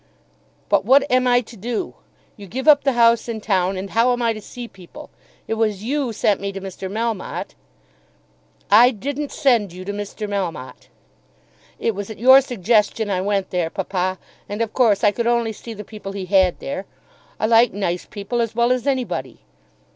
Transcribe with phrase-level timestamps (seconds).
[0.67, 1.93] "But what am I to do?
[2.35, 5.11] You give up the house in town, and how am I to see people?
[5.47, 6.91] It was you sent me to Mr.
[6.91, 7.53] Melmotte."
[8.71, 10.27] "I didn't send you to Mr.
[10.27, 10.87] Melmotte."
[11.77, 14.17] "It was at your suggestion I went there, papa.
[14.49, 16.87] And of course I could only see the people he had there.
[17.39, 19.41] I like nice people as well as anybody."